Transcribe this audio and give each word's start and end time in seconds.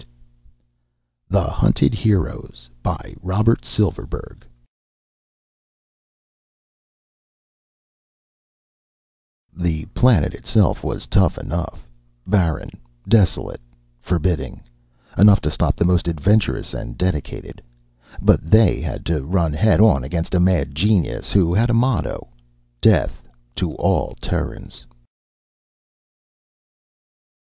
net 0.01 0.07
THE 1.29 1.43
HUNTED 1.51 1.93
HEROES 1.93 2.71
By 2.81 3.13
ROBERT 3.21 3.63
SILVERBERG 3.63 4.47
_The 9.55 9.93
planet 9.93 10.33
itself 10.33 10.83
was 10.83 11.05
tough 11.05 11.37
enough 11.37 11.85
barren, 12.25 12.71
desolate, 13.07 13.61
forbidding; 14.01 14.63
enough 15.19 15.39
to 15.41 15.51
stop 15.51 15.75
the 15.75 15.85
most 15.85 16.07
adventurous 16.07 16.73
and 16.73 16.97
dedicated. 16.97 17.61
But 18.19 18.41
they 18.41 18.81
had 18.81 19.05
to 19.05 19.23
run 19.23 19.53
head 19.53 19.79
on 19.79 20.03
against 20.03 20.33
a 20.33 20.39
mad 20.39 20.73
genius 20.73 21.31
who 21.31 21.53
had 21.53 21.69
a 21.69 21.75
motto:_ 21.75 22.27
_Death 22.81 23.11
to 23.57 23.75
all 23.75 24.15
Terrans! 24.19 24.87